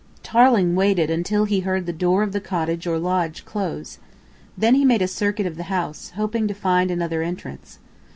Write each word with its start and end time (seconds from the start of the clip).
Tarling 0.23 0.73
waited 0.75 1.11
until 1.11 1.45
he 1.45 1.59
heard 1.59 1.85
the 1.85 1.93
door 1.93 2.23
of 2.23 2.31
the 2.31 2.41
cottage 2.41 2.87
or 2.87 2.97
lodge 2.97 3.45
close. 3.45 3.99
Then 4.57 4.73
he 4.73 4.83
made 4.83 5.03
a 5.03 5.07
circuit 5.07 5.45
of 5.45 5.57
the 5.57 5.65
house, 5.69 6.11
hoping 6.15 6.47
to 6.47 6.55
find 6.55 6.89
another 6.89 7.21
entrance. 7.21 7.77